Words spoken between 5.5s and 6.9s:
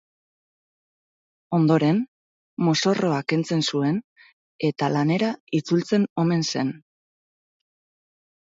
itzultzen omen zen.